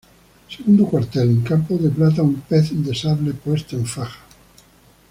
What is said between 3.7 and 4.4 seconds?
en faja.